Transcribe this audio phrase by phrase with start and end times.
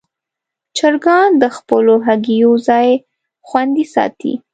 [0.77, 2.89] چرګان د خپلو هګیو ځای
[3.47, 4.33] خوندي ساتي.